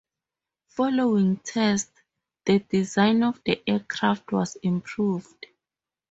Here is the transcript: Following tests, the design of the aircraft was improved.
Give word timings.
Following 0.69 1.37
tests, 1.37 1.91
the 2.47 2.57
design 2.57 3.21
of 3.21 3.39
the 3.45 3.61
aircraft 3.67 4.31
was 4.31 4.55
improved. 4.63 5.45